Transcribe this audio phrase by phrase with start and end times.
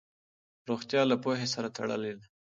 [0.69, 2.25] روغتیا له پوهې سره تړلې ده.